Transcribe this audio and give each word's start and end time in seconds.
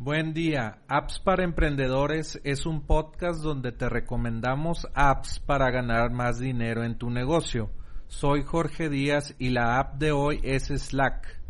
Buen 0.00 0.32
día. 0.32 0.78
Apps 0.86 1.18
para 1.18 1.42
Emprendedores 1.42 2.40
es 2.44 2.66
un 2.66 2.82
podcast 2.82 3.42
donde 3.42 3.72
te 3.72 3.88
recomendamos 3.88 4.86
apps 4.94 5.40
para 5.40 5.72
ganar 5.72 6.12
más 6.12 6.38
dinero 6.38 6.84
en 6.84 6.96
tu 6.98 7.10
negocio. 7.10 7.72
Soy 8.06 8.44
Jorge 8.44 8.90
Díaz 8.90 9.34
y 9.40 9.50
la 9.50 9.80
app 9.80 9.98
de 9.98 10.12
hoy 10.12 10.38
es 10.44 10.68
Slack. 10.68 11.40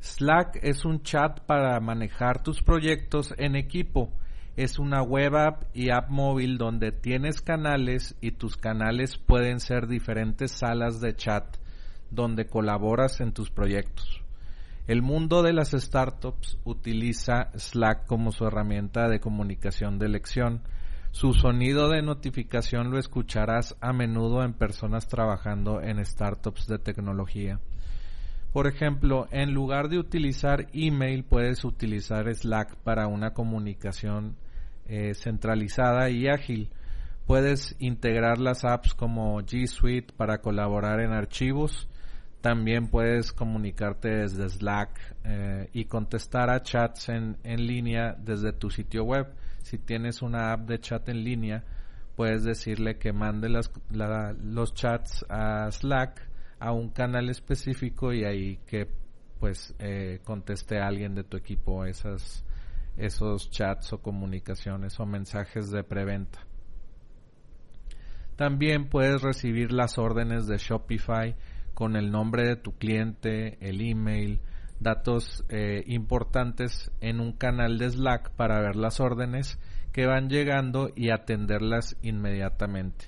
Slack 0.00 0.58
es 0.62 0.86
un 0.86 1.02
chat 1.02 1.40
para 1.40 1.78
manejar 1.80 2.42
tus 2.42 2.62
proyectos 2.62 3.34
en 3.36 3.56
equipo. 3.56 4.10
Es 4.56 4.78
una 4.78 5.02
web 5.02 5.36
app 5.36 5.64
y 5.74 5.90
app 5.90 6.08
móvil 6.08 6.56
donde 6.56 6.92
tienes 6.92 7.42
canales 7.42 8.16
y 8.22 8.30
tus 8.30 8.56
canales 8.56 9.18
pueden 9.18 9.60
ser 9.60 9.86
diferentes 9.86 10.52
salas 10.52 11.02
de 11.02 11.14
chat 11.14 11.58
donde 12.10 12.46
colaboras 12.46 13.20
en 13.20 13.34
tus 13.34 13.50
proyectos. 13.50 14.22
El 14.88 15.02
mundo 15.02 15.42
de 15.42 15.52
las 15.52 15.72
startups 15.72 16.56
utiliza 16.64 17.50
Slack 17.54 18.06
como 18.06 18.32
su 18.32 18.46
herramienta 18.46 19.06
de 19.06 19.20
comunicación 19.20 19.98
de 19.98 20.06
elección. 20.06 20.62
Su 21.10 21.34
sonido 21.34 21.90
de 21.90 22.00
notificación 22.00 22.90
lo 22.90 22.98
escucharás 22.98 23.76
a 23.82 23.92
menudo 23.92 24.42
en 24.42 24.54
personas 24.54 25.06
trabajando 25.06 25.82
en 25.82 26.02
startups 26.02 26.66
de 26.68 26.78
tecnología. 26.78 27.60
Por 28.54 28.66
ejemplo, 28.66 29.28
en 29.30 29.52
lugar 29.52 29.90
de 29.90 29.98
utilizar 29.98 30.68
email, 30.72 31.22
puedes 31.22 31.66
utilizar 31.66 32.34
Slack 32.34 32.76
para 32.76 33.08
una 33.08 33.34
comunicación 33.34 34.36
eh, 34.86 35.12
centralizada 35.12 36.08
y 36.08 36.28
ágil. 36.28 36.70
Puedes 37.26 37.76
integrar 37.78 38.38
las 38.38 38.64
apps 38.64 38.94
como 38.94 39.38
G 39.42 39.66
Suite 39.66 40.14
para 40.16 40.38
colaborar 40.38 41.00
en 41.00 41.12
archivos 41.12 41.90
también 42.40 42.88
puedes 42.88 43.32
comunicarte 43.32 44.08
desde 44.08 44.48
Slack 44.48 45.16
eh, 45.24 45.68
y 45.72 45.86
contestar 45.86 46.50
a 46.50 46.62
chats 46.62 47.08
en, 47.08 47.36
en 47.42 47.66
línea 47.66 48.14
desde 48.18 48.52
tu 48.52 48.70
sitio 48.70 49.04
web. 49.04 49.26
Si 49.62 49.78
tienes 49.78 50.22
una 50.22 50.52
app 50.52 50.60
de 50.68 50.78
chat 50.78 51.08
en 51.08 51.24
línea, 51.24 51.64
puedes 52.14 52.44
decirle 52.44 52.98
que 52.98 53.12
mande 53.12 53.48
los 53.48 54.74
chats 54.74 55.24
a 55.28 55.70
Slack 55.70 56.28
a 56.60 56.72
un 56.72 56.90
canal 56.90 57.28
específico 57.28 58.12
y 58.12 58.24
ahí 58.24 58.58
que 58.66 58.88
pues 59.38 59.74
eh, 59.78 60.20
conteste 60.24 60.80
alguien 60.80 61.14
de 61.14 61.24
tu 61.24 61.36
equipo 61.36 61.84
esas, 61.84 62.44
esos 62.96 63.50
chats 63.50 63.92
o 63.92 64.02
comunicaciones 64.02 64.98
o 64.98 65.06
mensajes 65.06 65.70
de 65.70 65.84
preventa. 65.84 66.40
También 68.36 68.88
puedes 68.88 69.22
recibir 69.22 69.72
las 69.72 69.98
órdenes 69.98 70.46
de 70.46 70.58
Shopify 70.58 71.36
con 71.78 71.94
el 71.94 72.10
nombre 72.10 72.42
de 72.44 72.56
tu 72.56 72.72
cliente, 72.72 73.56
el 73.60 73.80
email, 73.80 74.40
datos 74.80 75.44
eh, 75.48 75.84
importantes 75.86 76.90
en 77.00 77.20
un 77.20 77.30
canal 77.30 77.78
de 77.78 77.88
Slack 77.88 78.32
para 78.32 78.60
ver 78.60 78.74
las 78.74 78.98
órdenes 78.98 79.60
que 79.92 80.04
van 80.04 80.28
llegando 80.28 80.90
y 80.96 81.10
atenderlas 81.10 81.96
inmediatamente. 82.02 83.04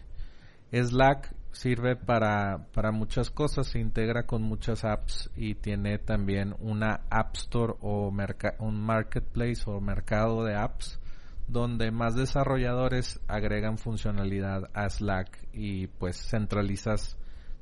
Slack 0.71 1.35
sirve 1.51 1.97
para, 1.97 2.69
para 2.73 2.93
muchas 2.93 3.31
cosas, 3.31 3.67
se 3.67 3.81
integra 3.81 4.23
con 4.23 4.43
muchas 4.43 4.85
apps 4.85 5.33
y 5.35 5.57
tiene 5.57 5.99
también 5.99 6.55
una 6.61 7.01
App 7.11 7.35
Store 7.35 7.75
o 7.81 8.13
un 8.61 8.81
marketplace 8.81 9.63
o 9.67 9.81
mercado 9.81 10.45
de 10.45 10.55
apps 10.55 11.01
donde 11.49 11.91
más 11.91 12.15
desarrolladores 12.15 13.19
agregan 13.27 13.79
funcionalidad 13.79 14.71
a 14.75 14.89
Slack 14.89 15.49
y 15.53 15.89
pues 15.89 16.17
centralizas 16.31 17.17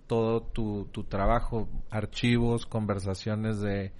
todo 0.08 0.40
tu, 0.40 0.88
tu 0.90 1.04
trabajo, 1.04 1.68
archivos, 1.90 2.66
conversaciones 2.66 3.60
de 3.60 3.92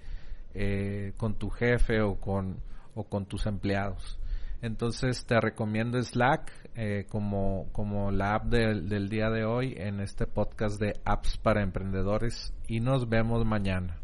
eh, 0.53 1.13
con 1.15 1.35
tu 1.35 1.49
jefe 1.49 2.01
o 2.01 2.15
con, 2.15 2.57
o 2.95 3.05
con 3.05 3.25
tus 3.25 3.45
empleados. 3.45 4.19
Entonces 4.61 5.25
te 5.25 5.39
recomiendo 5.39 6.01
Slack 6.01 6.51
eh, 6.75 7.05
como, 7.07 7.69
como 7.71 8.11
la 8.11 8.35
app 8.35 8.45
del 8.47 9.07
día 9.07 9.29
de 9.29 9.45
hoy 9.45 9.73
en 9.77 10.01
este 10.01 10.27
podcast 10.27 10.81
de 10.81 10.99
apps 11.05 11.37
para 11.37 11.63
emprendedores 11.63 12.53
y 12.67 12.81
nos 12.81 13.07
vemos 13.07 13.45
mañana. 13.45 13.99